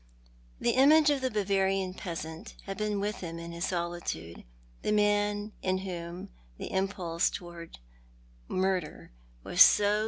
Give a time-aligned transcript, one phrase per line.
[0.59, 4.45] The image of the Bavarian peasant had been with him in his solitude,
[4.81, 7.77] the man in whom the impulse towards
[8.47, 9.11] murder
[9.43, 9.99] was so 128 Thou art the Man.